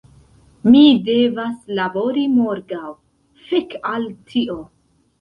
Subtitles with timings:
[0.67, 2.91] Mi devas labori morgaŭ,
[3.47, 4.63] fek' al tio!